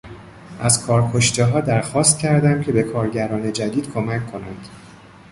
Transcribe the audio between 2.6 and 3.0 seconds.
که به